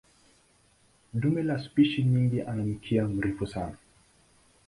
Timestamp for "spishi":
1.63-2.03